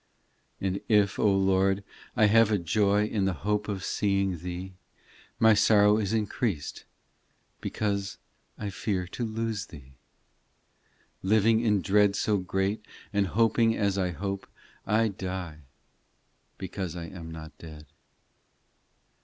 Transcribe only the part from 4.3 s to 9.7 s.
Thee; My sorrow is increased, Because I fear to lose